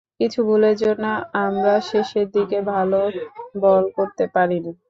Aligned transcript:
কিছু 0.19 0.39
ভুলের 0.47 0.75
জন্য 0.83 1.03
আমরা 1.43 1.73
শেষের 1.89 2.27
দিকে 2.35 2.57
ভালো 2.71 2.99
বল 3.61 3.83
করতে 3.97 4.23
পারিনি। 4.35 4.71